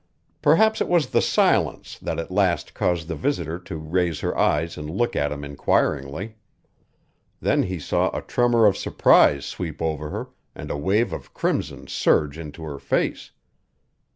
[0.41, 4.75] Perhaps it was the silence that at last caused the visitor to raise her eyes
[4.75, 6.37] and look at him inquiringly.
[7.39, 11.85] Then he saw a tremor of surprise sweep over her, and a wave of crimson
[11.85, 13.29] surge into her face.